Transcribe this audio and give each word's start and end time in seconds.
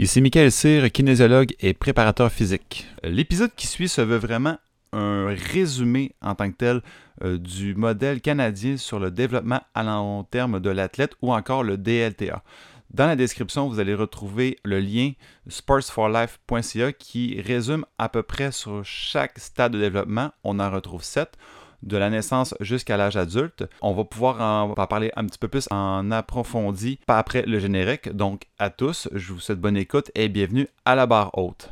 Ici 0.00 0.20
Michael 0.20 0.52
Cyr, 0.52 0.92
kinésiologue 0.92 1.56
et 1.58 1.74
préparateur 1.74 2.30
physique. 2.30 2.86
L'épisode 3.02 3.50
qui 3.56 3.66
suit 3.66 3.88
se 3.88 4.00
veut 4.00 4.16
vraiment 4.16 4.56
un 4.92 5.26
résumé 5.26 6.14
en 6.22 6.36
tant 6.36 6.48
que 6.52 6.56
tel 6.56 6.82
euh, 7.24 7.36
du 7.36 7.74
modèle 7.74 8.20
canadien 8.20 8.76
sur 8.76 9.00
le 9.00 9.10
développement 9.10 9.60
à 9.74 9.82
long 9.82 10.22
terme 10.22 10.60
de 10.60 10.70
l'athlète 10.70 11.16
ou 11.20 11.32
encore 11.32 11.64
le 11.64 11.76
DLTA. 11.76 12.44
Dans 12.94 13.06
la 13.08 13.16
description, 13.16 13.68
vous 13.68 13.80
allez 13.80 13.92
retrouver 13.92 14.60
le 14.62 14.78
lien 14.78 15.10
sportsforlife.ca 15.48 16.92
qui 16.92 17.40
résume 17.40 17.84
à 17.98 18.08
peu 18.08 18.22
près 18.22 18.52
sur 18.52 18.84
chaque 18.84 19.40
stade 19.40 19.72
de 19.72 19.80
développement. 19.80 20.30
On 20.44 20.60
en 20.60 20.70
retrouve 20.70 21.02
sept 21.02 21.36
de 21.82 21.96
la 21.96 22.10
naissance 22.10 22.54
jusqu'à 22.60 22.96
l'âge 22.96 23.16
adulte. 23.16 23.64
On 23.82 23.92
va 23.92 24.04
pouvoir 24.04 24.40
en, 24.40 24.74
parler 24.86 25.10
un 25.16 25.24
petit 25.26 25.38
peu 25.38 25.48
plus 25.48 25.68
en 25.70 26.10
approfondi 26.10 26.98
pas 27.06 27.18
après 27.18 27.42
le 27.42 27.58
générique. 27.58 28.14
Donc 28.14 28.42
à 28.58 28.70
tous, 28.70 29.08
je 29.12 29.32
vous 29.32 29.40
souhaite 29.40 29.60
bonne 29.60 29.76
écoute 29.76 30.10
et 30.14 30.28
bienvenue 30.28 30.68
à 30.84 30.94
la 30.94 31.06
barre 31.06 31.36
haute. 31.38 31.70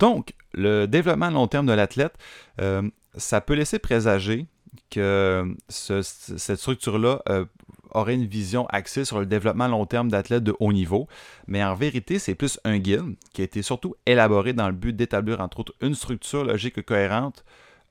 Donc, 0.00 0.32
le 0.54 0.86
développement 0.86 1.26
à 1.26 1.30
long 1.30 1.46
terme 1.46 1.66
de 1.66 1.74
l'athlète, 1.74 2.14
euh, 2.60 2.88
ça 3.16 3.42
peut 3.42 3.52
laisser 3.52 3.78
présager 3.78 4.46
que 4.90 5.54
cette 5.68 6.56
structure-là 6.58 7.22
euh, 7.28 7.44
aurait 7.90 8.14
une 8.14 8.26
vision 8.26 8.66
axée 8.66 9.04
sur 9.04 9.18
le 9.18 9.26
développement 9.26 9.68
long 9.68 9.86
terme 9.86 10.08
d'athlètes 10.08 10.44
de 10.44 10.54
haut 10.60 10.72
niveau, 10.72 11.08
mais 11.46 11.62
en 11.62 11.74
vérité, 11.74 12.18
c'est 12.18 12.34
plus 12.34 12.58
un 12.64 12.78
guide 12.78 13.16
qui 13.32 13.42
a 13.42 13.44
été 13.44 13.62
surtout 13.62 13.94
élaboré 14.06 14.52
dans 14.52 14.68
le 14.68 14.74
but 14.74 14.94
d'établir 14.94 15.40
entre 15.40 15.60
autres 15.60 15.74
une 15.80 15.94
structure 15.94 16.44
logique 16.44 16.78
et 16.78 16.82
cohérente 16.82 17.44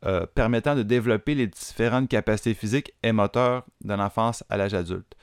euh, 0.06 0.26
permettant 0.34 0.76
de 0.76 0.84
développer 0.84 1.36
les 1.36 1.48
différentes 1.48 2.08
capacités 2.08 2.54
physiques 2.54 2.94
et 3.04 3.12
moteurs 3.12 3.66
de 3.84 3.94
l'enfance 3.94 4.46
à 4.50 4.56
l'âge 4.56 4.74
adulte. 4.74 5.16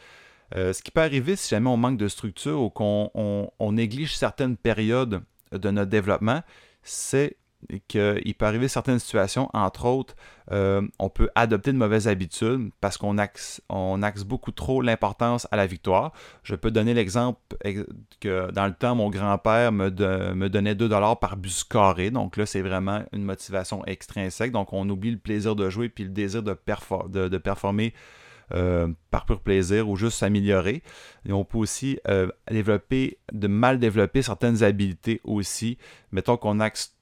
Euh, 0.55 0.73
ce 0.73 0.83
qui 0.83 0.91
peut 0.91 1.01
arriver 1.01 1.35
si 1.35 1.49
jamais 1.49 1.71
on 1.71 1.79
manque 1.79 1.97
de 1.97 2.09
structure 2.09 2.61
ou 2.61 2.69
qu'on 2.69 3.73
néglige 3.73 4.15
certaines 4.15 4.57
périodes 4.57 5.23
de 5.51 5.71
notre 5.71 5.91
développement, 5.91 6.43
c'est 6.83 7.37
qu'il 7.89 8.35
peut 8.35 8.47
arriver 8.47 8.69
certaines 8.69 8.99
situations, 8.99 9.49
entre 9.53 9.87
autres, 9.87 10.15
euh, 10.53 10.87
on 10.99 11.09
peut 11.09 11.29
adopter 11.35 11.73
de 11.73 11.79
mauvaises 11.79 12.07
habitudes 12.09 12.71
parce 12.81 12.97
qu'on 12.97 13.19
axe, 13.19 13.61
on 13.69 14.03
axe 14.03 14.25
beaucoup 14.25 14.53
trop 14.53 14.81
l'importance 14.81 15.49
à 15.51 15.57
la 15.57 15.67
victoire. 15.67 16.13
Je 16.43 16.55
peux 16.55 16.71
donner 16.71 16.95
l'exemple 16.95 17.41
que 18.21 18.51
dans 18.53 18.67
le 18.67 18.75
temps, 18.75 18.95
mon 18.95 19.11
grand-père 19.11 19.73
me, 19.73 19.91
me, 20.35 20.49
donnait 20.49 20.75
2 20.75 20.89
dollars 20.89 21.19
par 21.19 21.37
bus 21.37 21.65
carré. 21.65 22.11
Donc 22.11 22.37
là, 22.37 22.47
c'est 22.47 22.63
vraiment 22.63 23.05
une 23.13 23.25
motivation 23.25 23.85
extrinsèque. 23.87 24.53
Donc 24.53 24.73
on 24.73 24.89
oublie 24.89 25.11
le 25.11 25.19
plaisir 25.19 25.57
de 25.57 25.69
jouer 25.69 25.89
puis 25.89 26.05
le 26.05 26.11
désir 26.11 26.43
de, 26.43 26.57
de, 27.29 27.39
performer. 27.39 27.95
Euh, 28.55 28.87
par 29.11 29.27
pur 29.27 29.41
plaisir 29.41 29.89
ou 29.89 29.97
juste 29.97 30.19
s'améliorer. 30.19 30.85
Et 31.29 31.33
on 31.33 31.45
peut 31.45 31.59
aussi 31.59 31.99
euh, 32.07 32.29
développer, 32.49 33.19
de 33.33 33.49
mal 33.49 33.81
développer 33.81 34.23
certaines 34.23 34.63
habiletés 34.63 35.21
aussi. 35.25 35.79
Mettons 36.13 36.37
qu'on 36.37 36.61
axe 36.61 36.96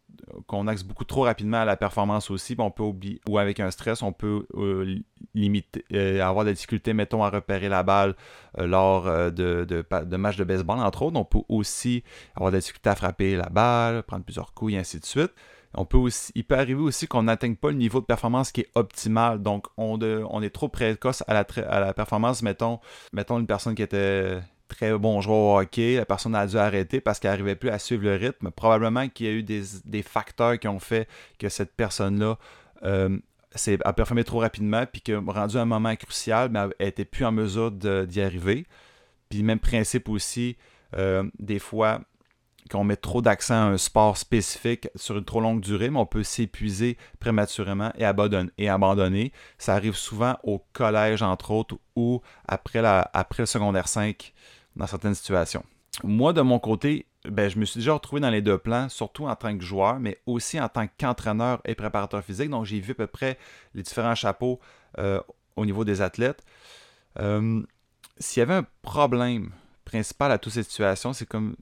qu'on 0.46 0.66
axe 0.66 0.82
beaucoup 0.82 1.04
trop 1.04 1.22
rapidement 1.22 1.58
à 1.58 1.64
la 1.64 1.76
performance 1.76 2.30
aussi, 2.30 2.54
on 2.58 2.70
peut 2.70 2.82
oublier, 2.82 3.20
ou 3.28 3.38
avec 3.38 3.60
un 3.60 3.70
stress, 3.70 4.02
on 4.02 4.12
peut 4.12 4.46
euh, 4.54 4.98
limiter, 5.34 5.84
euh, 5.92 6.22
avoir 6.22 6.44
des 6.44 6.52
difficultés, 6.52 6.92
mettons, 6.92 7.22
à 7.22 7.30
repérer 7.30 7.68
la 7.68 7.82
balle 7.82 8.14
euh, 8.58 8.66
lors 8.66 9.04
de, 9.32 10.16
matchs 10.16 10.36
de 10.36 10.44
baseball, 10.44 10.78
entre 10.78 11.02
autres. 11.02 11.18
On 11.18 11.24
peut 11.24 11.42
aussi 11.48 12.02
avoir 12.34 12.52
des 12.52 12.58
difficultés 12.58 12.90
à 12.90 12.94
frapper 12.94 13.36
la 13.36 13.48
balle, 13.48 14.02
prendre 14.02 14.24
plusieurs 14.24 14.52
coups 14.54 14.74
et 14.74 14.78
ainsi 14.78 15.00
de 15.00 15.06
suite. 15.06 15.32
On 15.76 15.84
peut 15.84 15.98
il 16.36 16.44
peut 16.44 16.56
arriver 16.56 16.80
aussi 16.80 17.08
qu'on 17.08 17.24
n'atteigne 17.24 17.56
pas 17.56 17.68
le 17.70 17.76
niveau 17.76 18.00
de 18.00 18.06
performance 18.06 18.52
qui 18.52 18.60
est 18.60 18.70
optimal. 18.76 19.42
Donc, 19.42 19.66
on, 19.76 19.98
on 20.00 20.42
est 20.42 20.50
trop 20.50 20.68
précoce 20.68 21.24
à 21.26 21.34
la, 21.34 21.44
à 21.68 21.80
la 21.80 21.92
performance. 21.92 22.42
Mettons, 22.42 22.78
mettons 23.12 23.40
une 23.40 23.46
personne 23.48 23.74
qui 23.74 23.82
était 23.82 24.38
très 24.68 24.96
bon 24.96 25.20
joueur 25.20 25.38
au 25.38 25.58
hockey. 25.58 25.96
La 25.96 26.06
personne 26.06 26.34
a 26.34 26.46
dû 26.46 26.56
arrêter 26.56 27.00
parce 27.00 27.18
qu'elle 27.18 27.30
n'arrivait 27.30 27.56
plus 27.56 27.70
à 27.70 27.78
suivre 27.78 28.04
le 28.04 28.16
rythme. 28.16 28.50
Probablement 28.50 29.08
qu'il 29.08 29.26
y 29.26 29.28
a 29.28 29.32
eu 29.32 29.42
des, 29.42 30.02
facteurs 30.02 30.58
qui 30.58 30.68
ont 30.68 30.80
fait 30.80 31.08
que 31.38 31.48
cette 31.48 31.74
personne-là 31.74 32.38
euh, 32.84 33.18
a 33.84 33.92
performé 33.92 34.24
trop 34.24 34.40
rapidement, 34.40 34.84
puis 34.86 35.00
que 35.00 35.12
rendu 35.30 35.56
un 35.56 35.64
moment 35.64 35.94
crucial, 35.96 36.50
mais 36.50 36.60
elle 36.78 36.86
n'était 36.86 37.04
plus 37.04 37.24
en 37.24 37.32
mesure 37.32 37.70
d'y 37.70 38.20
arriver. 38.20 38.66
Puis 39.28 39.42
même 39.42 39.60
principe 39.60 40.08
aussi, 40.08 40.56
euh, 40.96 41.24
des 41.38 41.58
fois, 41.58 42.00
qu'on 42.70 42.84
met 42.84 42.96
trop 42.96 43.20
d'accent 43.20 43.54
à 43.54 43.72
un 43.72 43.78
sport 43.78 44.16
spécifique 44.16 44.88
sur 44.94 45.18
une 45.18 45.24
trop 45.24 45.40
longue 45.40 45.60
durée, 45.60 45.90
mais 45.90 45.98
on 45.98 46.06
peut 46.06 46.22
s'épuiser 46.22 46.96
prématurément 47.20 47.92
et 47.98 48.04
abandonner. 48.68 49.32
Ça 49.58 49.74
arrive 49.74 49.94
souvent 49.94 50.36
au 50.42 50.64
collège, 50.72 51.22
entre 51.22 51.50
autres, 51.50 51.76
ou 51.94 52.22
après 52.48 52.80
le 52.82 53.46
secondaire 53.46 53.88
5 53.88 54.32
dans 54.76 54.86
certaines 54.86 55.14
situations. 55.14 55.64
Moi, 56.02 56.32
de 56.32 56.40
mon 56.40 56.58
côté, 56.58 57.06
ben, 57.24 57.48
je 57.48 57.58
me 57.58 57.64
suis 57.64 57.78
déjà 57.78 57.92
retrouvé 57.92 58.20
dans 58.20 58.30
les 58.30 58.42
deux 58.42 58.58
plans, 58.58 58.88
surtout 58.88 59.26
en 59.26 59.36
tant 59.36 59.56
que 59.56 59.64
joueur, 59.64 60.00
mais 60.00 60.20
aussi 60.26 60.60
en 60.60 60.68
tant 60.68 60.86
qu'entraîneur 60.98 61.60
et 61.64 61.74
préparateur 61.74 62.22
physique. 62.24 62.50
Donc, 62.50 62.64
j'ai 62.64 62.80
vu 62.80 62.92
à 62.92 62.94
peu 62.94 63.06
près 63.06 63.38
les 63.74 63.82
différents 63.82 64.14
chapeaux 64.14 64.58
euh, 64.98 65.20
au 65.56 65.64
niveau 65.64 65.84
des 65.84 66.02
athlètes. 66.02 66.44
Euh, 67.20 67.62
s'il 68.18 68.40
y 68.40 68.42
avait 68.42 68.54
un 68.54 68.66
problème 68.82 69.50
principal 69.84 70.32
à 70.32 70.38
toutes 70.38 70.52
ces 70.52 70.62
situations, 70.62 71.12
c'est 71.12 71.26
comme, 71.26 71.56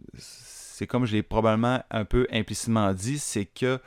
c'est 0.83 0.89
comme 0.89 1.07
je 1.07 1.13
l'ai 1.13 1.23
probablement 1.23 1.81
un 1.93 2.05
peu 2.05 2.27
implicitement 2.33 2.93
dit, 2.93 3.21
c'est 3.21 3.45
que 3.45 3.79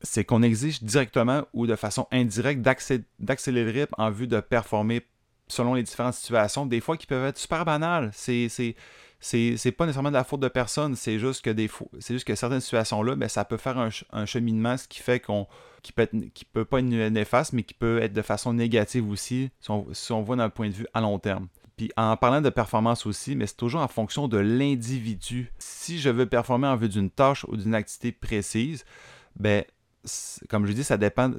c'est 0.00 0.24
qu'on 0.24 0.42
exige 0.42 0.82
directement 0.82 1.42
ou 1.52 1.66
de 1.66 1.76
façon 1.76 2.08
indirecte 2.10 2.62
d'accélérer 2.62 3.72
le 3.72 3.80
rythme 3.80 3.94
en 3.98 4.10
vue 4.10 4.26
de 4.26 4.40
performer 4.40 5.06
selon 5.46 5.74
les 5.74 5.82
différentes 5.82 6.14
situations, 6.14 6.64
des 6.64 6.80
fois 6.80 6.96
qui 6.96 7.06
peuvent 7.06 7.26
être 7.26 7.36
super 7.36 7.66
banales. 7.66 8.10
C'est, 8.14 8.48
c'est, 8.48 9.72
pas 9.72 9.84
nécessairement 9.84 10.08
de 10.08 10.14
la 10.14 10.24
faute 10.24 10.40
de 10.40 10.48
personne, 10.48 10.96
c'est 10.96 11.18
juste 11.18 11.44
que 11.44 11.50
des 11.50 11.70
c'est 11.98 12.14
juste 12.14 12.26
que 12.26 12.34
certaines 12.34 12.62
situations-là, 12.62 13.14
ben, 13.14 13.28
ça 13.28 13.44
peut 13.44 13.58
faire 13.58 13.76
un, 14.10 14.24
cheminement, 14.24 14.78
ce 14.78 14.88
qui 14.88 15.00
fait 15.00 15.20
qu'on 15.20 15.46
qui 15.82 15.92
peut, 15.92 16.08
qui 16.32 16.46
peut 16.46 16.64
pas 16.64 16.78
être 16.78 16.86
néfaste, 16.86 17.52
mais 17.52 17.62
qui 17.62 17.74
peut 17.74 18.00
être 18.00 18.14
de 18.14 18.22
façon 18.22 18.54
négative 18.54 19.06
aussi, 19.10 19.50
si 19.60 19.70
on, 19.70 19.86
si 19.92 20.12
on 20.12 20.22
voit 20.22 20.36
d'un 20.36 20.48
point 20.48 20.70
de 20.70 20.74
vue 20.74 20.86
à 20.94 21.02
long 21.02 21.18
terme. 21.18 21.48
En 21.96 22.16
parlant 22.16 22.40
de 22.40 22.50
performance 22.50 23.06
aussi, 23.06 23.34
mais 23.34 23.46
c'est 23.46 23.56
toujours 23.56 23.80
en 23.80 23.88
fonction 23.88 24.28
de 24.28 24.38
l'individu. 24.38 25.52
Si 25.58 25.98
je 25.98 26.10
veux 26.10 26.26
performer 26.26 26.68
en 26.68 26.76
vue 26.76 26.88
d'une 26.88 27.10
tâche 27.10 27.44
ou 27.48 27.56
d'une 27.56 27.74
activité 27.74 28.12
précise, 28.12 28.84
ben 29.36 29.64
comme 30.48 30.66
je 30.66 30.72
dis, 30.72 30.84
ça 30.84 30.96
dépend, 30.96 31.32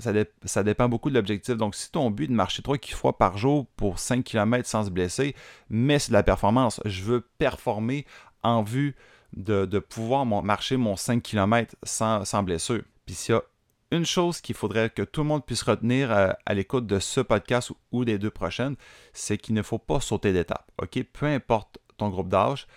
ça, 0.45 0.63
dépend 0.63 0.87
beaucoup 0.87 1.09
de 1.09 1.15
l'objectif. 1.15 1.55
Donc, 1.57 1.75
si 1.75 1.91
ton 1.91 2.09
but 2.09 2.25
est 2.25 2.27
de 2.27 2.33
marcher 2.33 2.61
3 2.61 2.77
fois 2.93 3.17
par 3.17 3.37
jour 3.37 3.67
pour 3.75 3.99
5 3.99 4.23
km 4.23 4.67
sans 4.67 4.85
se 4.85 4.89
blesser, 4.89 5.35
mais 5.69 5.99
c'est 5.99 6.09
de 6.09 6.13
la 6.13 6.23
performance, 6.23 6.79
je 6.85 7.03
veux 7.03 7.21
performer 7.37 8.05
en 8.41 8.63
vue 8.63 8.95
de, 9.35 9.65
pouvoir 9.79 10.25
marcher 10.25 10.77
mon 10.77 10.95
5 10.95 11.21
km 11.21 11.75
sans, 11.83 12.43
blessure. 12.43 12.83
Puis 13.05 13.15
s'il 13.15 13.35
y 13.35 13.37
a 13.37 13.43
une 13.93 14.05
chose 14.05 14.41
qu'il 14.41 14.55
faudrait 14.55 14.89
que 14.89 15.03
tout 15.03 15.21
le 15.21 15.27
monde 15.27 15.45
puisse 15.45 15.61
retenir 15.61 16.11
à, 16.11 16.53
l'écoute 16.53 16.87
de 16.87 16.99
ce 16.99 17.21
podcast 17.21 17.71
ou, 17.91 18.05
des 18.05 18.17
deux 18.17 18.31
prochaines, 18.31 18.75
c'est 19.13 19.37
qu'il 19.37 19.55
ne 19.55 19.61
faut 19.61 19.77
pas 19.77 19.99
sauter 19.99 20.33
d'étape. 20.33 20.69
Peu 21.13 21.25
importe 21.27 21.77
ton 21.97 22.09
groupe 22.09 22.29
d'âge, 22.29 22.67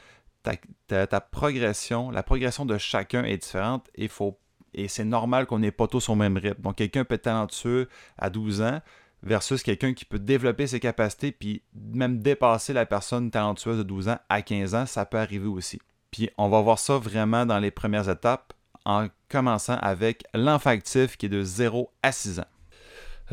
ta, 0.43 1.21
progression, 1.21 2.11
la 2.11 2.23
progression 2.23 2.67
de 2.67 2.79
chacun 2.79 3.25
est 3.25 3.39
différente 3.39 3.89
et 3.95 4.09
faut 4.09 4.39
et 4.75 4.89
c'est 4.89 5.05
normal 5.05 5.47
qu'on 5.47 5.61
n'ait 5.61 5.71
pas 5.71 5.87
tous 5.87 6.11
au 6.11 6.15
même 6.15 6.37
rythme. 6.37 6.61
Donc, 6.61 6.77
quelqu'un 6.77 7.05
peut 7.05 7.15
être 7.15 7.23
talentueux 7.23 7.89
à 8.19 8.29
12 8.29 8.61
ans 8.61 8.83
versus 9.23 9.63
quelqu'un 9.63 9.95
qui 9.95 10.05
peut 10.05 10.19
développer 10.19 10.67
ses 10.67 10.81
capacités 10.81 11.33
puis 11.33 11.63
même 11.75 12.19
dépasser 12.19 12.75
la 12.75 12.85
personne 12.85 13.31
talentueuse 13.31 13.79
de 13.79 13.83
12 13.85 14.11
ans 14.11 14.19
à 14.29 14.43
15 14.43 14.75
ans, 14.75 14.85
ça 14.85 15.07
peut 15.07 15.17
arriver 15.17 15.47
aussi. 15.47 15.81
Puis 16.11 16.29
on 16.37 16.51
va 16.51 16.61
voir 16.61 16.79
ça 16.79 16.99
vraiment 16.99 17.47
dans 17.47 17.59
les 17.59 17.71
premières 17.71 18.11
étapes 18.11 18.53
en 18.87 19.09
commençant 19.29 19.77
avec 19.83 20.25
l'enfant 20.33 20.71
actif 20.71 21.19
qui 21.19 21.27
est 21.27 21.29
de 21.29 21.43
0 21.43 21.91
à 22.03 22.13
6 22.13 22.41
ans. 22.41 22.47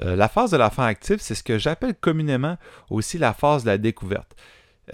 Euh, 0.02 0.16
la 0.16 0.28
phase 0.28 0.52
de 0.52 0.58
l'enfant 0.58 0.84
actif, 0.84 1.22
c'est 1.22 1.36
ce 1.36 1.44
que 1.44 1.58
j'appelle 1.58 1.94
communément 1.94 2.58
aussi 2.90 3.18
la 3.20 3.34
phase 3.34 3.64
de 3.64 3.70
la 3.70 3.78
découverte. 3.78 4.36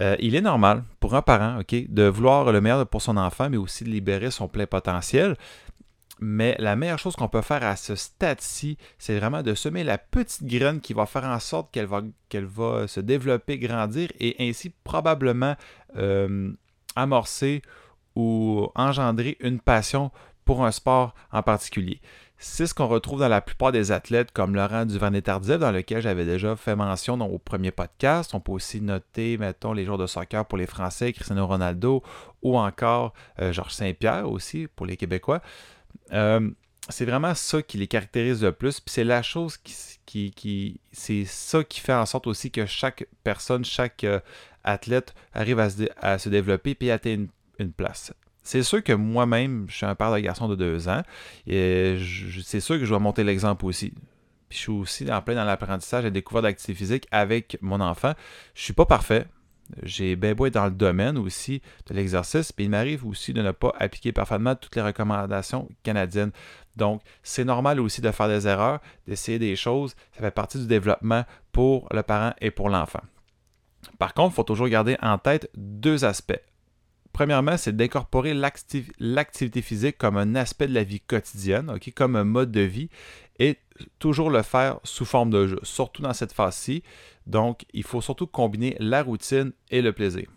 Euh, 0.00 0.14
il 0.20 0.36
est 0.36 0.40
normal 0.42 0.84
pour 1.00 1.14
un 1.14 1.22
parent 1.22 1.60
de 1.68 2.04
vouloir 2.04 2.52
le 2.52 2.60
meilleur 2.60 2.86
pour 2.86 3.02
son 3.02 3.16
enfant, 3.16 3.50
mais 3.50 3.56
aussi 3.56 3.82
de 3.82 3.88
libérer 3.88 4.30
son 4.30 4.46
plein 4.46 4.66
potentiel. 4.66 5.36
Mais 6.20 6.54
la 6.58 6.76
meilleure 6.76 6.98
chose 6.98 7.16
qu'on 7.16 7.28
peut 7.28 7.40
faire 7.40 7.64
à 7.64 7.76
ce 7.76 7.94
stade-ci, 7.94 8.76
c'est 8.98 9.18
vraiment 9.18 9.42
de 9.42 9.54
semer 9.54 9.82
la 9.82 9.96
petite 9.96 10.44
graine 10.44 10.80
qui 10.80 10.92
va 10.92 11.06
faire 11.06 11.24
en 11.24 11.40
sorte 11.40 11.72
qu'elle 11.72 11.86
va, 11.86 12.86
se 12.86 13.00
développer, 13.00 13.58
grandir 13.58 14.10
et 14.20 14.36
ainsi 14.38 14.70
probablement 14.84 15.56
euh, 15.96 16.52
amorcer 16.94 17.62
ou 18.16 18.68
engendrer 18.74 19.38
une 19.40 19.60
passion 19.60 20.10
pour 20.44 20.64
un 20.64 20.70
sport 20.70 21.14
en 21.32 21.42
particulier. 21.42 22.00
C'est 22.42 22.66
ce 22.66 22.72
qu'on 22.72 22.86
retrouve 22.86 23.20
dans 23.20 23.28
la 23.28 23.42
plupart 23.42 23.70
des 23.70 23.92
athlètes 23.92 24.32
comme 24.32 24.54
Laurent 24.54 24.86
Duvernay-Tardif, 24.86 25.58
dans 25.58 25.72
lequel 25.72 26.00
j'avais 26.00 26.24
déjà 26.24 26.56
fait 26.56 26.74
mention 26.74 27.18
dans 27.18 27.26
au 27.26 27.38
premier 27.38 27.70
podcast. 27.70 28.34
On 28.34 28.40
peut 28.40 28.52
aussi 28.52 28.80
noter, 28.80 29.36
mettons, 29.36 29.74
les 29.74 29.84
joueurs 29.84 29.98
de 29.98 30.06
soccer 30.06 30.46
pour 30.46 30.56
les 30.56 30.66
Français, 30.66 31.12
Cristiano 31.12 31.46
Ronaldo, 31.46 32.02
ou 32.40 32.56
encore 32.56 33.12
euh, 33.40 33.52
Georges 33.52 33.74
Saint-Pierre 33.74 34.26
aussi 34.26 34.68
pour 34.74 34.86
les 34.86 34.96
Québécois. 34.96 35.42
Euh, 36.14 36.50
c'est 36.88 37.04
vraiment 37.04 37.34
ça 37.34 37.60
qui 37.60 37.76
les 37.76 37.86
caractérise 37.86 38.42
le 38.42 38.52
plus. 38.52 38.80
Puis 38.80 38.94
c'est 38.94 39.04
la 39.04 39.22
chose 39.22 39.58
qui, 39.58 40.80
c'est 40.92 41.24
ça 41.26 41.62
qui 41.62 41.80
fait 41.80 41.92
en 41.92 42.06
sorte 42.06 42.26
aussi 42.26 42.50
que 42.50 42.64
chaque 42.64 43.06
personne, 43.22 43.66
chaque 43.66 44.02
euh, 44.04 44.18
athlète 44.64 45.14
arrive 45.34 45.60
à 45.60 45.68
se, 45.68 45.82
à 45.98 46.18
se 46.18 46.30
développer 46.30 46.74
et 46.80 46.90
atteindre 46.90 47.26
une 47.58 47.72
place. 47.72 48.14
C'est 48.42 48.62
sûr 48.62 48.82
que 48.82 48.92
moi-même, 48.92 49.66
je 49.68 49.76
suis 49.76 49.86
un 49.86 49.94
père 49.94 50.12
de 50.12 50.18
garçon 50.18 50.48
de 50.48 50.56
deux 50.56 50.88
ans, 50.88 51.02
et 51.46 51.98
c'est 52.42 52.60
sûr 52.60 52.78
que 52.78 52.84
je 52.84 52.90
dois 52.90 52.98
monter 52.98 53.24
l'exemple 53.24 53.66
aussi. 53.66 53.92
Je 54.50 54.56
suis 54.56 54.72
aussi 54.72 55.12
en 55.12 55.22
plein 55.22 55.34
dans 55.36 55.44
l'apprentissage 55.44 56.04
et 56.04 56.10
découverte 56.10 56.44
d'activité 56.44 56.74
physique 56.74 57.06
avec 57.12 57.56
mon 57.60 57.80
enfant. 57.80 58.14
Je 58.54 58.62
suis 58.62 58.72
pas 58.72 58.86
parfait. 58.86 59.26
J'ai 59.84 60.16
bien 60.16 60.34
beau 60.34 60.46
être 60.46 60.54
dans 60.54 60.64
le 60.64 60.72
domaine 60.72 61.16
aussi 61.16 61.62
de 61.86 61.94
l'exercice, 61.94 62.50
puis 62.50 62.64
il 62.64 62.70
m'arrive 62.70 63.06
aussi 63.06 63.32
de 63.32 63.42
ne 63.42 63.52
pas 63.52 63.72
appliquer 63.78 64.10
parfaitement 64.10 64.56
toutes 64.56 64.74
les 64.74 64.82
recommandations 64.82 65.68
canadiennes. 65.84 66.32
Donc, 66.74 67.02
c'est 67.22 67.44
normal 67.44 67.78
aussi 67.78 68.00
de 68.00 68.10
faire 68.10 68.26
des 68.26 68.48
erreurs, 68.48 68.80
d'essayer 69.06 69.38
des 69.38 69.54
choses. 69.54 69.94
Ça 70.12 70.22
fait 70.22 70.30
partie 70.32 70.58
du 70.58 70.66
développement 70.66 71.24
pour 71.52 71.88
le 71.92 72.02
parent 72.02 72.34
et 72.40 72.50
pour 72.50 72.68
l'enfant. 72.68 73.02
Par 73.98 74.12
contre, 74.12 74.32
il 74.32 74.36
faut 74.36 74.42
toujours 74.42 74.68
garder 74.68 74.96
en 75.00 75.18
tête 75.18 75.48
deux 75.54 76.04
aspects. 76.04 76.40
Premièrement, 77.20 77.58
c'est 77.58 77.76
d'incorporer 77.76 78.32
l'activité 78.32 79.60
physique 79.60 79.98
comme 79.98 80.16
un 80.16 80.34
aspect 80.36 80.66
de 80.66 80.72
la 80.72 80.84
vie 80.84 81.00
quotidienne, 81.00 81.70
comme 81.94 82.16
un 82.16 82.24
mode 82.24 82.50
de 82.50 82.62
vie, 82.62 82.88
et 83.38 83.58
toujours 83.98 84.30
le 84.30 84.40
faire 84.40 84.80
sous 84.84 85.04
forme 85.04 85.28
de 85.28 85.48
jeu, 85.48 85.60
surtout 85.62 86.00
dans 86.00 86.14
cette 86.14 86.32
phase-ci. 86.32 86.82
Donc, 87.26 87.66
il 87.74 87.82
faut 87.82 88.00
surtout 88.00 88.26
combiner 88.26 88.74
la 88.80 89.02
routine 89.02 89.52
et 89.70 89.82
le 89.82 89.92
plaisir. 89.92 90.30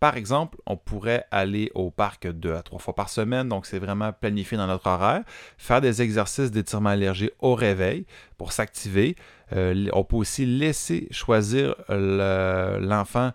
Par 0.00 0.16
exemple, 0.16 0.58
on 0.66 0.76
pourrait 0.76 1.24
aller 1.30 1.70
au 1.76 1.92
parc 1.92 2.26
deux 2.26 2.52
à 2.52 2.62
trois 2.62 2.80
fois 2.80 2.96
par 2.96 3.10
semaine, 3.10 3.48
donc 3.48 3.64
c'est 3.64 3.78
vraiment 3.78 4.12
planifié 4.12 4.56
dans 4.56 4.66
notre 4.66 4.88
horaire. 4.88 5.22
Faire 5.56 5.80
des 5.80 6.02
exercices 6.02 6.50
d'étirement 6.50 6.94
léger 6.94 7.30
au 7.38 7.54
réveil 7.54 8.06
pour 8.38 8.50
s'activer. 8.50 9.14
Euh, 9.52 9.86
on 9.92 10.02
peut 10.02 10.16
aussi 10.16 10.46
laisser 10.46 11.06
choisir 11.12 11.76
l'enfant 11.88 13.30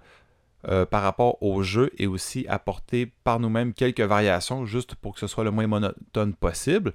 euh, 0.67 0.85
par 0.85 1.03
rapport 1.03 1.41
au 1.43 1.61
jeu 1.61 1.91
et 1.97 2.07
aussi 2.07 2.45
apporter 2.47 3.05
par 3.25 3.39
nous-mêmes 3.39 3.73
quelques 3.73 3.99
variations 3.99 4.65
juste 4.65 4.95
pour 4.95 5.13
que 5.13 5.19
ce 5.19 5.27
soit 5.27 5.43
le 5.43 5.51
moins 5.51 5.67
monotone 5.67 6.33
possible. 6.33 6.93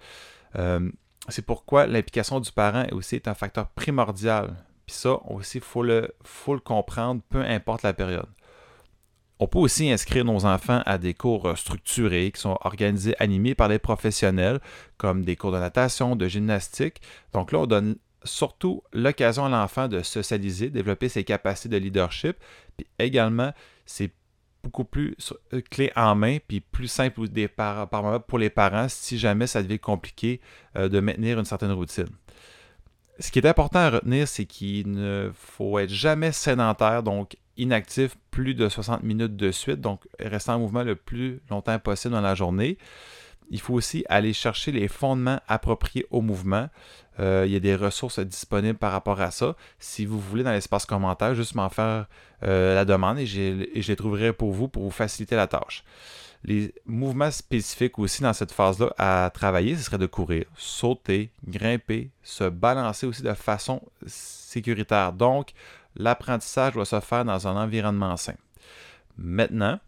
Euh, 0.56 0.90
c'est 1.28 1.44
pourquoi 1.44 1.86
l'implication 1.86 2.40
du 2.40 2.50
parent 2.50 2.86
aussi 2.92 3.16
est 3.16 3.28
un 3.28 3.34
facteur 3.34 3.68
primordial. 3.68 4.56
Puis 4.86 4.96
ça 4.96 5.20
aussi, 5.28 5.58
il 5.58 5.64
faut 5.64 5.82
le, 5.82 6.14
faut 6.24 6.54
le 6.54 6.60
comprendre, 6.60 7.20
peu 7.28 7.42
importe 7.42 7.82
la 7.82 7.92
période. 7.92 8.28
On 9.38 9.46
peut 9.46 9.58
aussi 9.58 9.90
inscrire 9.90 10.24
nos 10.24 10.46
enfants 10.46 10.82
à 10.86 10.96
des 10.98 11.12
cours 11.14 11.56
structurés 11.56 12.32
qui 12.32 12.40
sont 12.40 12.58
organisés, 12.62 13.14
animés 13.18 13.54
par 13.54 13.68
des 13.68 13.78
professionnels, 13.78 14.60
comme 14.96 15.24
des 15.24 15.36
cours 15.36 15.52
de 15.52 15.58
natation, 15.58 16.16
de 16.16 16.26
gymnastique. 16.26 17.00
Donc 17.34 17.52
là, 17.52 17.60
on 17.60 17.66
donne 17.66 17.96
surtout 18.24 18.82
l'occasion 18.92 19.44
à 19.44 19.48
l'enfant 19.48 19.88
de 19.88 20.02
socialiser, 20.02 20.70
développer 20.70 21.08
ses 21.08 21.24
capacités 21.24 21.68
de 21.68 21.76
leadership. 21.76 22.36
Puis 22.76 22.86
également, 22.98 23.52
c'est 23.86 24.12
beaucoup 24.62 24.84
plus 24.84 25.14
euh, 25.52 25.60
clé 25.70 25.92
en 25.96 26.14
main, 26.14 26.38
puis 26.46 26.60
plus 26.60 26.88
simple 26.88 27.20
pour 28.26 28.38
les 28.38 28.50
parents 28.50 28.88
si 28.88 29.18
jamais 29.18 29.46
ça 29.46 29.62
devient 29.62 29.78
compliqué 29.78 30.40
euh, 30.76 30.88
de 30.88 31.00
maintenir 31.00 31.38
une 31.38 31.44
certaine 31.44 31.72
routine. 31.72 32.08
Ce 33.20 33.30
qui 33.32 33.40
est 33.40 33.46
important 33.46 33.80
à 33.80 33.90
retenir, 33.90 34.28
c'est 34.28 34.44
qu'il 34.44 34.90
ne 34.90 35.30
faut 35.34 35.78
être 35.78 35.90
jamais 35.90 36.32
sédentaire, 36.32 37.02
donc 37.02 37.36
inactif 37.56 38.16
plus 38.30 38.54
de 38.54 38.68
60 38.68 39.02
minutes 39.02 39.36
de 39.36 39.50
suite, 39.50 39.80
donc 39.80 40.06
rester 40.20 40.52
en 40.52 40.60
mouvement 40.60 40.84
le 40.84 40.94
plus 40.94 41.40
longtemps 41.50 41.78
possible 41.80 42.14
dans 42.14 42.20
la 42.20 42.36
journée 42.36 42.78
il 43.50 43.60
faut 43.60 43.74
aussi 43.74 44.04
aller 44.08 44.32
chercher 44.32 44.72
les 44.72 44.88
fondements 44.88 45.40
appropriés 45.48 46.06
au 46.10 46.20
mouvement. 46.20 46.68
Euh, 47.20 47.44
il 47.46 47.52
y 47.52 47.56
a 47.56 47.60
des 47.60 47.74
ressources 47.74 48.20
disponibles 48.20 48.78
par 48.78 48.92
rapport 48.92 49.20
à 49.20 49.30
ça. 49.30 49.56
Si 49.78 50.06
vous 50.06 50.20
voulez, 50.20 50.44
dans 50.44 50.52
l'espace 50.52 50.86
commentaire, 50.86 51.34
juste 51.34 51.54
m'en 51.54 51.68
faire 51.68 52.06
euh, 52.44 52.74
la 52.74 52.84
demande 52.84 53.18
et, 53.18 53.26
je 53.26 53.88
les 53.88 53.96
trouverai 53.96 54.32
pour 54.32 54.52
vous 54.52 54.68
pour 54.68 54.84
vous 54.84 54.90
faciliter 54.90 55.34
la 55.34 55.46
tâche. 55.46 55.84
Les 56.44 56.72
mouvements 56.86 57.32
spécifiques 57.32 57.98
aussi 57.98 58.22
dans 58.22 58.32
cette 58.32 58.52
phase-là 58.52 58.94
à 58.96 59.30
travailler, 59.34 59.76
ce 59.76 59.82
serait 59.82 59.98
de 59.98 60.06
courir, 60.06 60.44
sauter, 60.56 61.30
grimper, 61.48 62.10
se 62.22 62.44
balancer 62.44 63.06
aussi 63.06 63.22
de 63.22 63.34
façon 63.34 63.82
sécuritaire. 64.06 65.12
Donc, 65.12 65.52
l'apprentissage 65.96 66.74
doit 66.74 66.84
se 66.84 67.00
faire 67.00 67.24
dans 67.24 67.48
un 67.48 67.56
environnement 67.56 68.16
sain. 68.16 68.36
Maintenant, 69.16 69.80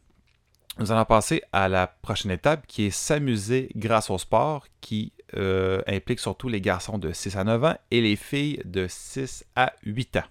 nous 0.78 0.92
allons 0.92 1.04
passer 1.04 1.42
à 1.52 1.68
la 1.68 1.86
prochaine 1.86 2.30
étape 2.30 2.66
qui 2.66 2.84
est 2.84 2.90
s'amuser 2.90 3.70
grâce 3.74 4.08
au 4.10 4.18
sport 4.18 4.66
qui 4.80 5.12
euh, 5.36 5.82
implique 5.86 6.20
surtout 6.20 6.48
les 6.48 6.60
garçons 6.60 6.98
de 6.98 7.12
6 7.12 7.36
à 7.36 7.44
9 7.44 7.64
ans 7.64 7.76
et 7.90 8.00
les 8.00 8.16
filles 8.16 8.62
de 8.64 8.86
6 8.88 9.44
à 9.56 9.72
8 9.84 10.16
ans. 10.16 10.24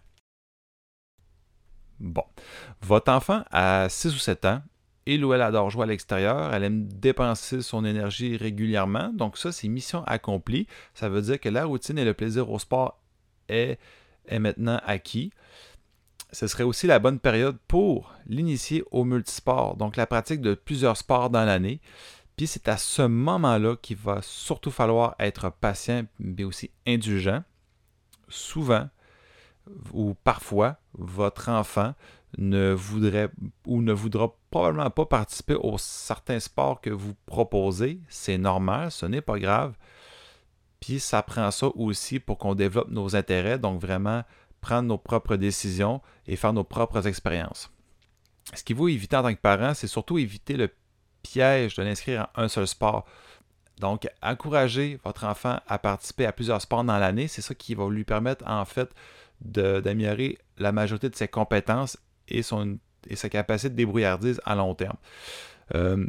Bon, 1.99 2.23
votre 2.81 3.11
enfant 3.11 3.43
a 3.51 3.89
6 3.89 4.15
ou 4.15 4.19
7 4.19 4.45
ans, 4.45 4.61
il 5.05 5.25
ou 5.25 5.33
elle 5.33 5.41
adore 5.41 5.69
jouer 5.69 5.83
à 5.83 5.87
l'extérieur, 5.87 6.53
elle 6.53 6.63
aime 6.63 6.87
dépenser 6.87 7.61
son 7.61 7.83
énergie 7.83 8.37
régulièrement, 8.37 9.11
donc 9.13 9.37
ça 9.37 9.51
c'est 9.51 9.67
mission 9.67 10.03
accomplie. 10.05 10.67
Ça 10.93 11.09
veut 11.09 11.21
dire 11.21 11.39
que 11.39 11.49
la 11.49 11.65
routine 11.65 11.97
et 11.97 12.05
le 12.05 12.13
plaisir 12.13 12.49
au 12.49 12.59
sport 12.59 13.01
est, 13.49 13.79
est 14.27 14.39
maintenant 14.39 14.79
acquis 14.85 15.31
ce 16.31 16.47
serait 16.47 16.63
aussi 16.63 16.87
la 16.87 16.99
bonne 16.99 17.19
période 17.19 17.57
pour 17.67 18.13
l'initier 18.27 18.83
au 18.91 19.03
multisport, 19.03 19.75
donc 19.77 19.95
la 19.95 20.07
pratique 20.07 20.41
de 20.41 20.53
plusieurs 20.53 20.97
sports 20.97 21.29
dans 21.29 21.45
l'année. 21.45 21.81
Puis 22.37 22.47
c'est 22.47 22.67
à 22.67 22.77
ce 22.77 23.01
moment-là 23.01 23.75
qu'il 23.75 23.97
va 23.97 24.21
surtout 24.21 24.71
falloir 24.71 25.15
être 25.19 25.49
patient, 25.49 26.03
mais 26.19 26.43
aussi 26.43 26.71
indulgent. 26.87 27.43
Souvent, 28.29 28.87
ou 29.91 30.13
parfois, 30.23 30.77
votre 30.93 31.49
enfant 31.49 31.93
ne 32.37 32.71
voudrait 32.71 33.29
ou 33.65 33.81
ne 33.81 33.91
voudra 33.91 34.33
probablement 34.51 34.89
pas 34.89 35.05
participer 35.05 35.55
aux 35.55 35.77
certains 35.77 36.39
sports 36.39 36.79
que 36.79 36.91
vous 36.91 37.15
proposez. 37.25 37.99
C'est 38.07 38.37
normal, 38.37 38.91
ce 38.91 39.05
n'est 39.05 39.21
pas 39.21 39.39
grave. 39.39 39.73
Puis 40.79 40.99
ça 40.99 41.21
prend 41.23 41.49
ça 41.51 41.67
aussi 41.75 42.19
pour 42.19 42.37
qu'on 42.37 42.55
développe 42.55 42.89
nos 42.89 43.15
intérêts, 43.15 43.59
donc 43.59 43.81
vraiment 43.81 44.23
prendre 44.61 44.87
nos 44.87 44.97
propres 44.97 45.35
décisions 45.35 46.01
et 46.27 46.35
faire 46.35 46.53
nos 46.53 46.63
propres 46.63 47.07
expériences. 47.07 47.71
Ce 48.53 48.63
qu'il 48.63 48.75
faut 48.75 48.87
éviter 48.87 49.15
en 49.15 49.23
tant 49.23 49.33
que 49.33 49.39
parent, 49.39 49.73
c'est 49.73 49.87
surtout 49.87 50.17
éviter 50.17 50.57
le 50.57 50.69
piège 51.21 51.75
de 51.75 51.83
l'inscrire 51.83 52.27
en 52.35 52.43
un 52.43 52.47
seul 52.47 52.67
sport. 52.67 53.05
Donc, 53.79 54.09
encourager 54.21 54.99
votre 55.03 55.23
enfant 55.25 55.59
à 55.67 55.79
participer 55.79 56.25
à 56.25 56.31
plusieurs 56.31 56.61
sports 56.61 56.83
dans 56.83 56.97
l'année, 56.97 57.27
c'est 57.27 57.41
ça 57.41 57.55
qui 57.55 57.75
va 57.75 57.87
lui 57.89 58.03
permettre 58.03 58.45
en 58.47 58.65
fait 58.65 58.89
d'améliorer 59.41 60.37
la 60.57 60.71
majorité 60.71 61.09
de 61.09 61.15
ses 61.15 61.29
compétences 61.29 61.97
et, 62.27 62.43
son, 62.43 62.77
et 63.07 63.15
sa 63.15 63.29
capacité 63.29 63.69
de 63.69 63.75
débrouillardise 63.75 64.41
à 64.45 64.55
long 64.55 64.75
terme. 64.75 64.97
Euh, 65.75 66.05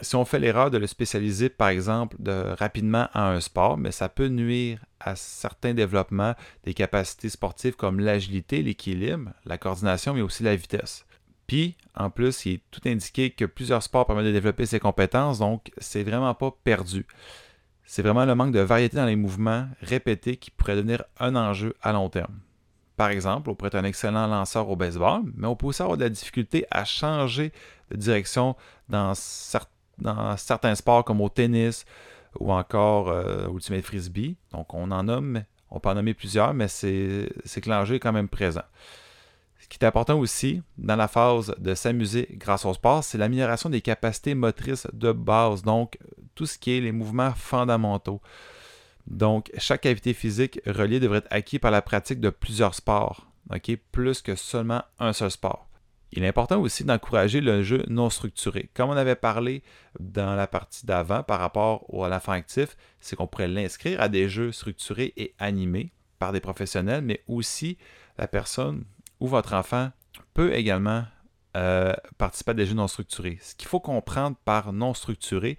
si 0.00 0.16
on 0.16 0.24
fait 0.24 0.40
l'erreur 0.40 0.70
de 0.70 0.78
le 0.78 0.88
spécialiser, 0.88 1.48
par 1.48 1.68
exemple, 1.68 2.16
de, 2.18 2.54
rapidement 2.58 3.08
à 3.12 3.30
un 3.30 3.40
sport, 3.40 3.76
mais 3.76 3.92
ça 3.92 4.08
peut 4.08 4.26
nuire 4.26 4.84
à 5.04 5.16
certains 5.16 5.74
développements 5.74 6.34
des 6.64 6.74
capacités 6.74 7.28
sportives 7.28 7.76
comme 7.76 8.00
l'agilité, 8.00 8.62
l'équilibre, 8.62 9.30
la 9.44 9.58
coordination, 9.58 10.14
mais 10.14 10.22
aussi 10.22 10.42
la 10.42 10.56
vitesse. 10.56 11.06
Puis, 11.46 11.76
en 11.94 12.08
plus, 12.08 12.46
il 12.46 12.54
est 12.54 12.62
tout 12.70 12.80
indiqué 12.86 13.30
que 13.30 13.44
plusieurs 13.44 13.82
sports 13.82 14.06
permettent 14.06 14.26
de 14.26 14.32
développer 14.32 14.64
ces 14.64 14.80
compétences, 14.80 15.38
donc 15.38 15.70
c'est 15.76 16.02
vraiment 16.02 16.34
pas 16.34 16.56
perdu. 16.64 17.06
C'est 17.84 18.00
vraiment 18.00 18.24
le 18.24 18.34
manque 18.34 18.52
de 18.52 18.60
variété 18.60 18.96
dans 18.96 19.04
les 19.04 19.14
mouvements 19.14 19.68
répétés 19.82 20.36
qui 20.36 20.50
pourrait 20.50 20.76
devenir 20.76 21.04
un 21.20 21.36
enjeu 21.36 21.74
à 21.82 21.92
long 21.92 22.08
terme. 22.08 22.40
Par 22.96 23.10
exemple, 23.10 23.50
on 23.50 23.54
pourrait 23.54 23.68
être 23.68 23.74
un 23.74 23.84
excellent 23.84 24.26
lanceur 24.26 24.70
au 24.70 24.76
baseball, 24.76 25.20
mais 25.36 25.46
on 25.46 25.54
peut 25.54 25.66
aussi 25.66 25.82
avoir 25.82 25.98
de 25.98 26.04
la 26.04 26.08
difficulté 26.08 26.64
à 26.70 26.84
changer 26.84 27.52
de 27.90 27.96
direction 27.96 28.56
dans 28.88 29.12
certains 29.14 30.74
sports 30.76 31.04
comme 31.04 31.20
au 31.20 31.28
tennis 31.28 31.84
ou 32.40 32.52
encore 32.52 33.08
euh, 33.08 33.48
Ultimate 33.48 33.82
Frisbee. 33.82 34.36
Donc 34.52 34.74
on 34.74 34.90
en 34.90 35.04
nomme, 35.04 35.44
on 35.70 35.80
peut 35.80 35.88
en 35.88 35.94
nommer 35.94 36.14
plusieurs, 36.14 36.54
mais 36.54 36.68
c'est 36.68 37.28
que 37.60 37.70
l'enjeu 37.70 37.96
est 37.96 38.00
quand 38.00 38.12
même 38.12 38.28
présent. 38.28 38.62
Ce 39.58 39.68
qui 39.68 39.78
est 39.80 39.86
important 39.86 40.18
aussi 40.18 40.62
dans 40.76 40.96
la 40.96 41.08
phase 41.08 41.54
de 41.58 41.74
s'amuser 41.74 42.28
grâce 42.32 42.66
au 42.66 42.74
sport, 42.74 43.02
c'est 43.02 43.16
l'amélioration 43.16 43.70
des 43.70 43.80
capacités 43.80 44.34
motrices 44.34 44.86
de 44.92 45.10
base, 45.12 45.62
donc 45.62 45.98
tout 46.34 46.44
ce 46.44 46.58
qui 46.58 46.76
est 46.76 46.80
les 46.80 46.92
mouvements 46.92 47.32
fondamentaux. 47.34 48.20
Donc, 49.06 49.50
chaque 49.58 49.86
activité 49.86 50.12
physique 50.14 50.60
reliée 50.66 51.00
devrait 51.00 51.18
être 51.18 51.28
acquis 51.30 51.58
par 51.58 51.70
la 51.70 51.82
pratique 51.82 52.20
de 52.20 52.30
plusieurs 52.30 52.74
sports, 52.74 53.26
plus 53.92 54.22
que 54.22 54.34
seulement 54.34 54.82
un 54.98 55.12
seul 55.12 55.30
sport 55.30 55.66
Il 56.16 56.22
est 56.22 56.28
important 56.28 56.60
aussi 56.60 56.84
d'encourager 56.84 57.40
le 57.40 57.64
jeu 57.64 57.82
non 57.88 58.08
structuré. 58.08 58.70
Comme 58.72 58.90
on 58.90 58.96
avait 58.96 59.16
parlé 59.16 59.64
dans 59.98 60.36
la 60.36 60.46
partie 60.46 60.86
d'avant 60.86 61.24
par 61.24 61.40
rapport 61.40 61.84
à 61.92 62.08
l'enfant 62.08 62.30
actif, 62.30 62.76
c'est 63.00 63.16
qu'on 63.16 63.26
pourrait 63.26 63.48
l'inscrire 63.48 64.00
à 64.00 64.08
des 64.08 64.28
jeux 64.28 64.52
structurés 64.52 65.12
et 65.16 65.34
animés 65.40 65.92
par 66.20 66.32
des 66.32 66.38
professionnels, 66.38 67.02
mais 67.02 67.24
aussi 67.26 67.78
la 68.16 68.28
personne 68.28 68.84
ou 69.18 69.26
votre 69.26 69.54
enfant 69.54 69.90
peut 70.34 70.54
également 70.54 71.02
euh, 71.56 71.92
participer 72.16 72.52
à 72.52 72.54
des 72.54 72.66
jeux 72.66 72.74
non 72.74 72.86
structurés. 72.86 73.38
Ce 73.42 73.56
qu'il 73.56 73.66
faut 73.66 73.80
comprendre 73.80 74.36
par 74.44 74.72
non 74.72 74.94
structuré, 74.94 75.58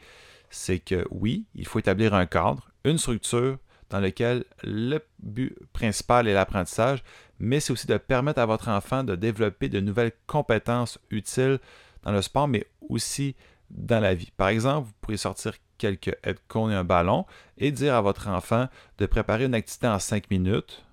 c'est 0.49 0.79
que 0.79 1.05
oui, 1.11 1.47
il 1.55 1.67
faut 1.67 1.79
établir 1.79 2.13
un 2.13 2.27
cadre, 2.27 2.71
une 2.85 2.97
structure 2.97 3.57
dans 3.89 3.99
lequel 3.99 4.45
le 4.63 4.99
but 5.19 5.55
principal 5.73 6.27
est 6.27 6.33
l'apprentissage, 6.33 7.03
mais 7.39 7.59
c'est 7.59 7.73
aussi 7.73 7.87
de 7.87 7.97
permettre 7.97 8.39
à 8.39 8.45
votre 8.45 8.69
enfant 8.69 9.03
de 9.03 9.15
développer 9.15 9.69
de 9.69 9.79
nouvelles 9.79 10.13
compétences 10.27 10.99
utiles 11.09 11.59
dans 12.03 12.11
le 12.11 12.21
sport, 12.21 12.47
mais 12.47 12.65
aussi 12.89 13.35
dans 13.69 13.99
la 13.99 14.13
vie. 14.13 14.31
Par 14.37 14.49
exemple, 14.49 14.87
vous 14.87 14.93
pourriez 15.01 15.17
sortir 15.17 15.53
quelques 15.77 16.15
headcones 16.23 16.71
et 16.71 16.75
un 16.75 16.83
ballon 16.83 17.25
et 17.57 17.71
dire 17.71 17.95
à 17.95 18.01
votre 18.01 18.27
enfant 18.27 18.67
de 18.97 19.05
préparer 19.05 19.45
une 19.45 19.55
activité 19.55 19.87
en 19.87 19.99
5 19.99 20.29
minutes 20.29 20.85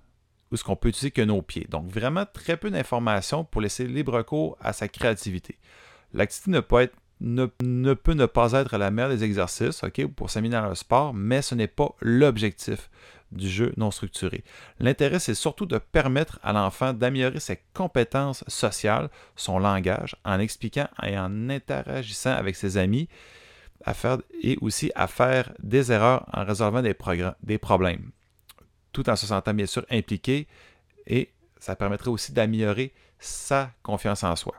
où 0.51 0.57
ce 0.57 0.65
qu'on 0.65 0.77
peut 0.77 0.89
utiliser 0.89 1.11
que 1.11 1.23
nos 1.23 1.41
pieds. 1.43 1.67
Donc 1.69 1.87
vraiment 1.87 2.27
très 2.27 2.57
peu 2.57 2.71
d'informations 2.71 3.45
pour 3.45 3.61
laisser 3.61 3.87
libre 3.87 4.23
cours 4.23 4.59
à 4.61 4.73
sa 4.73 4.89
créativité. 4.89 5.59
L'activité 6.13 6.51
ne 6.51 6.61
peut 6.61 6.81
être 6.81 6.97
ne, 7.23 7.95
peut 7.95 8.15
ne 8.15 8.27
pas 8.27 8.53
être 8.53 8.77
la 8.77 8.91
meilleure 8.91 9.11
des 9.11 9.25
exercices 9.25 9.83
pour 10.17 10.31
s'aminer 10.31 10.57
dans 10.57 10.69
le 10.69 10.75
sport, 10.75 11.15
mais 11.15 11.41
ce 11.41 11.55
n'est 11.55 11.69
pas 11.69 11.95
l'objectif 12.01 12.91
du 13.31 13.49
jeu 13.49 13.73
non 13.77 13.91
structuré. 13.91 14.45
L'intérêt, 14.79 15.19
c'est 15.19 15.35
surtout 15.35 15.65
de 15.65 15.79
permettre 15.79 16.39
à 16.43 16.53
l'enfant 16.53 16.93
d'améliorer 16.93 17.41
ses 17.41 17.61
compétences 17.73 18.45
sociales, 18.47 19.09
son 19.37 19.59
langage, 19.59 20.17
en 20.25 20.39
expliquant 20.39 20.89
et 21.03 21.19
en 21.19 21.49
interagissant 21.49 22.33
avec 22.33 22.57
ses 22.57 22.77
amis 22.77 23.09
et 24.43 24.59
aussi 24.61 24.93
à 24.95 25.07
faire 25.07 25.53
des 25.61 25.91
erreurs 25.91 26.29
en 26.33 26.45
résolvant 26.45 26.83
des 26.83 27.59
problèmes, 27.59 28.11
tout 28.93 29.09
en 29.09 29.17
se 29.17 29.27
sentant 29.27 29.55
bien 29.55 29.67
sûr 29.67 29.85
impliqué 29.91 30.47
et 31.07 31.31
ça 31.59 31.75
permettrait 31.75 32.11
aussi 32.11 32.33
d'améliorer 32.33 32.93
sa 33.19 33.71
confiance 33.83 34.23
en 34.25 34.37
soi. 34.37 34.55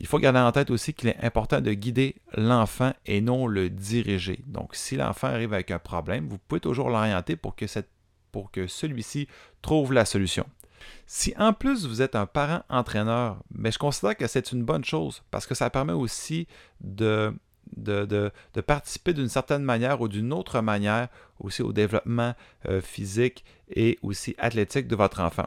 Il 0.00 0.06
faut 0.06 0.18
garder 0.18 0.40
en 0.40 0.52
tête 0.52 0.70
aussi 0.70 0.92
qu'il 0.92 1.08
est 1.08 1.22
important 1.22 1.60
de 1.60 1.72
guider 1.72 2.16
l'enfant 2.36 2.92
et 3.06 3.20
non 3.20 3.46
le 3.46 3.70
diriger. 3.70 4.40
Donc, 4.46 4.74
si 4.74 4.96
l'enfant 4.96 5.28
arrive 5.28 5.52
avec 5.52 5.70
un 5.70 5.78
problème, 5.78 6.28
vous 6.28 6.38
pouvez 6.38 6.60
toujours 6.60 6.90
l'orienter 6.90 7.36
pour 7.36 7.54
que, 7.54 8.66
celui-ci 8.66 9.28
trouve 9.62 9.92
la 9.92 10.04
solution. 10.04 10.46
Si 11.06 11.32
en 11.38 11.52
plus 11.52 11.86
vous 11.86 12.02
êtes 12.02 12.16
un 12.16 12.26
parent 12.26 12.62
entraîneur, 12.68 13.38
mais 13.54 13.70
je 13.70 13.78
considère 13.78 14.16
que 14.16 14.26
c'est 14.26 14.52
une 14.52 14.64
bonne 14.64 14.84
chose 14.84 15.22
parce 15.30 15.46
que 15.46 15.54
ça 15.54 15.70
permet 15.70 15.94
aussi 15.94 16.46
de, 16.80 17.34
de, 17.76 18.30
participer 18.66 19.14
d'une 19.14 19.28
certaine 19.28 19.62
manière 19.62 20.00
ou 20.02 20.08
d'une 20.08 20.32
autre 20.32 20.60
manière 20.60 21.08
aussi 21.40 21.62
au 21.62 21.72
développement 21.72 22.34
euh, 22.68 22.82
physique 22.82 23.44
et 23.74 23.98
aussi 24.02 24.34
athlétique 24.36 24.86
de 24.88 24.96
votre 24.96 25.20
enfant 25.20 25.46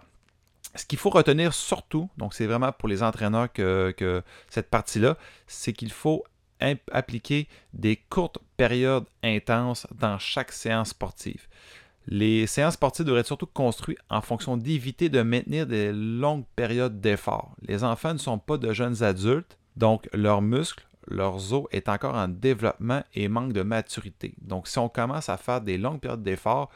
ce 0.77 0.85
qu'il 0.85 0.99
faut 0.99 1.09
retenir 1.09 1.53
surtout, 1.53 2.09
donc 2.17 2.33
c'est 2.33 2.45
vraiment 2.45 2.71
pour 2.71 2.87
les 2.87 3.03
entraîneurs 3.03 3.51
que, 3.51 4.23
cette 4.49 4.69
partie-là, 4.69 5.17
c'est 5.47 5.73
qu'il 5.73 5.91
faut 5.91 6.23
appliquer 6.91 7.47
des 7.73 7.95
courtes 7.95 8.39
périodes 8.57 9.05
intenses 9.23 9.85
dans 9.93 10.17
chaque 10.17 10.51
séance 10.51 10.89
sportive. 10.89 11.47
Les 12.07 12.47
séances 12.47 12.75
sportives 12.75 13.05
devraient 13.05 13.19
être 13.19 13.27
surtout 13.27 13.47
construites 13.47 13.99
en 14.09 14.21
fonction 14.21 14.55
d'éviter 14.55 15.09
de 15.09 15.21
maintenir 15.21 15.67
des 15.67 15.91
longues 15.91 16.45
périodes 16.55 17.01
d'effort. 17.01 17.51
Les 17.61 17.83
enfants 17.83 18.13
ne 18.13 18.17
sont 18.17 18.39
pas 18.39 18.57
de 18.57 18.71
jeunes 18.71 19.03
adultes, 19.03 19.57
donc 19.75 20.07
leurs 20.13 20.41
muscles, 20.41 20.87
leurs 21.07 21.53
os 21.53 21.65
est 21.71 21.89
encore 21.89 22.15
en 22.15 22.27
développement 22.27 23.03
et 23.13 23.27
manquent 23.27 23.53
de 23.53 23.61
maturité. 23.61 24.35
Donc 24.41 24.67
si 24.67 24.79
on 24.79 24.89
commence 24.89 25.29
à 25.29 25.37
faire 25.37 25.61
des 25.61 25.77
longues 25.77 25.99
périodes 25.99 26.23
d'effort, 26.23 26.69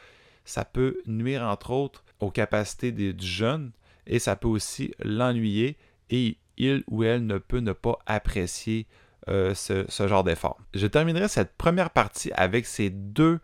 ça 0.44 0.64
peut 0.64 1.00
nuire 1.06 1.42
entre 1.42 1.70
autres 1.70 2.04
aux 2.20 2.30
capacités 2.30 2.92
du 2.92 3.14
jeune 3.18 3.72
et 4.06 4.18
ça 4.18 4.36
peut 4.36 4.48
aussi 4.48 4.92
l'ennuyer 5.02 5.76
et 6.10 6.36
il 6.56 6.84
ou 6.88 7.02
elle 7.04 7.26
ne 7.26 7.38
peut 7.38 7.60
ne 7.60 7.72
pas 7.72 7.98
apprécier 8.06 8.86
euh, 9.28 9.54
ce, 9.54 9.84
genre 10.08 10.24
d'effort. 10.24 10.58
Je 10.74 10.86
terminerai 10.86 11.28
cette 11.28 11.56
première 11.56 11.90
partie 11.90 12.32
avec 12.34 12.66
ces 12.66 12.90
deux, 12.90 13.38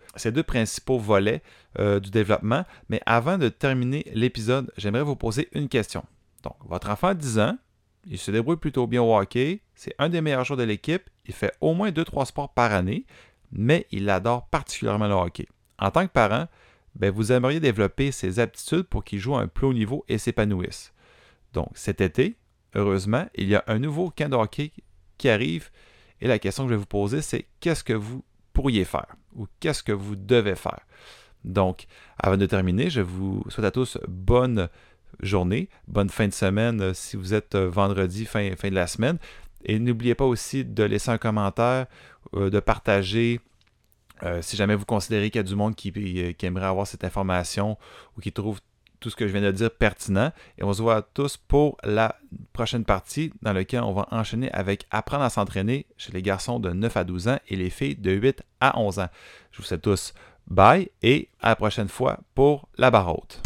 principaux 0.47 0.99
volets 0.99 1.41
euh, 1.79 2.01
du 2.01 2.11
développement, 2.11 2.65
mais 2.89 3.01
avant 3.07 3.39
de 3.39 3.49
terminer 3.49 4.05
l'épisode, 4.13 4.73
j'aimerais 4.77 5.05
vous 5.05 5.15
poser 5.15 5.49
une 5.53 5.69
question. 5.69 6.05
Donc, 6.43 6.57
votre 6.67 6.91
enfant 6.91 7.09
a 7.09 7.15
10 7.15 7.39
ans, 7.39 7.57
il 8.09 8.19
se 8.19 8.33
débrouille 8.33 8.57
plutôt 8.57 8.89
bien 8.89 9.03
au 9.03 9.17
hockey, 9.17 9.61
c'est 9.77 9.95
un 10.01 10.09
des 10.09 10.21
meilleurs 10.21 10.45
joueurs 10.45 10.57
de 10.57 10.65
l'équipe, 10.65 11.09
il 11.27 11.35
fait 11.35 11.53
au 11.61 11.75
moins 11.75 11.91
2-3 11.91 12.27
sports 12.27 12.53
par 12.53 12.73
année, 12.73 13.07
mais 13.53 13.87
il 13.93 14.11
adore 14.11 14.49
particulièrement 14.49 15.07
le 15.07 15.15
hockey. 15.15 15.47
En 15.79 15.93
tant 15.93 16.05
que 16.07 16.13
parent, 16.13 16.49
ben, 16.95 17.11
vous 17.11 17.33
aimeriez 17.33 17.61
développer 17.61 18.13
ses 18.13 18.41
aptitudes 18.41 18.85
pour 18.85 19.05
qu'il 19.05 19.19
joue 19.19 19.37
à 19.37 19.41
un 19.41 19.49
plus 19.49 19.67
haut 19.67 19.75
niveau 19.75 20.05
et 20.09 20.19
s'épanouisse. 20.19 20.93
Donc 21.53 21.69
cet 21.75 22.01
été, 22.01 22.37
heureusement, 22.75 23.27
il 23.35 23.49
y 23.49 23.55
a 23.55 23.65
un 23.67 23.79
nouveau 23.79 24.11
camp 24.11 24.29
de 24.29 24.71
qui 25.17 25.29
arrive 25.29 25.71
et 26.21 26.27
la 26.27 26.39
question 26.39 26.65
que 26.65 26.71
je 26.71 26.75
vais 26.75 26.81
vous 26.81 26.87
poser, 26.87 27.23
c'est 27.23 27.47
qu'est-ce 27.61 27.85
que 27.85 27.93
vous 27.93 28.25
pourriez 28.53 28.85
faire 28.85 29.17
ou 29.35 29.47
qu'est-ce 29.61 29.83
que 29.83 29.93
vous 29.93 30.17
devez 30.17 30.57
faire? 30.57 30.81
Donc, 31.45 31.87
avant 32.19 32.37
de 32.37 32.47
terminer, 32.47 32.91
je 32.91 33.01
vous 33.01 33.45
souhaite 33.49 33.67
à 33.67 33.71
tous 33.71 33.99
bonne 34.09 34.69
journée, 35.21 35.69
bonne 35.87 36.11
fin 36.11 36.27
de 36.29 36.33
semaine 36.33 36.81
euh, 36.81 36.95
si 36.95 37.17
vous 37.17 37.35
êtes 37.35 37.55
euh, 37.55 37.69
vendredi, 37.69 38.25
fin, 38.25 38.55
fin 38.57 38.71
de 38.71 38.75
la 38.75 38.87
semaine. 38.87 39.19
Et 39.65 39.79
n'oubliez 39.79 40.15
pas 40.15 40.25
aussi 40.25 40.65
de 40.65 40.83
laisser 40.85 41.11
un 41.11 41.19
commentaire, 41.19 41.87
euh, 42.35 42.51
de 42.51 42.61
partager 42.61 43.41
euh, 44.23 44.43
si 44.43 44.57
jamais 44.57 44.75
vous 44.75 44.85
considérez 44.85 45.31
qu'il 45.31 45.39
y 45.39 45.45
a 45.45 45.45
du 45.45 45.55
monde 45.55 45.75
qui, 45.75 45.93
aimerait 46.43 46.67
avoir 46.67 46.87
cette 46.87 47.05
information 47.05 47.77
ou 48.17 48.21
qui 48.21 48.33
trouve 48.33 48.61
tout 49.01 49.11
ce 49.11 49.17
que 49.17 49.29
je 49.29 49.33
viens 49.33 49.43
de 49.43 49.53
dire 49.53 49.71
pertinent. 49.71 50.33
Et 50.59 50.65
on 50.65 50.73
se 50.73 50.83
voit 50.83 51.03
tous 51.03 51.37
pour 51.37 51.77
la 51.85 52.17
prochaine 52.53 52.85
partie 52.85 53.33
dans 53.43 53.53
laquelle 53.53 53.83
on 53.83 53.93
va 53.93 54.09
enchaîner 54.11 54.51
avec 54.53 54.87
apprendre 54.91 55.25
à 55.25 55.31
s'entraîner 55.31 55.87
chez 55.97 56.13
les 56.13 56.23
garçons 56.23 56.59
de 56.59 56.71
9 56.71 56.97
à 56.97 57.05
12 57.05 57.29
ans 57.29 57.39
et 57.49 57.57
les 57.57 57.71
filles 57.71 57.97
de 57.97 58.11
8 58.11 58.43
à 58.61 58.79
11 58.79 58.99
ans. 58.99 59.09
Je 59.53 59.59
vous 59.59 59.65
souhaite 59.65 59.83
tous 59.83 60.15
bye 60.49 60.91
et 61.03 61.29
à 61.41 61.51
la 61.51 61.57
prochaine 61.57 61.89
fois 61.89 62.21
pour 62.35 62.69
la 62.77 62.91
barre 62.91 63.17
haute. 63.17 63.41